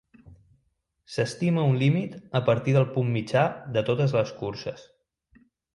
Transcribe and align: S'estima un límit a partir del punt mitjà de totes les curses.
S'estima 1.15 1.67
un 1.73 1.77
límit 1.83 2.17
a 2.41 2.43
partir 2.49 2.75
del 2.79 2.89
punt 2.97 3.15
mitjà 3.21 3.47
de 3.79 3.87
totes 3.93 4.21
les 4.21 4.37
curses. 4.41 4.93